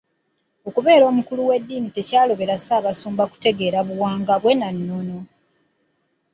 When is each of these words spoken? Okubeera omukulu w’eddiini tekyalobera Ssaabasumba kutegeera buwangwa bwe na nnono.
Okubeera 0.67 1.03
omukulu 1.11 1.41
w’eddiini 1.49 1.89
tekyalobera 1.95 2.55
Ssaabasumba 2.59 3.23
kutegeera 3.31 3.79
buwangwa 3.87 4.35
bwe 4.41 4.53
na 4.59 4.69
nnono. 4.75 5.17